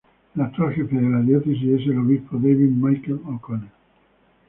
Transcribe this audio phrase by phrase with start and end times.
[0.35, 3.69] El actual jefe de la Diócesis es el Obispo David Michael O’Connell.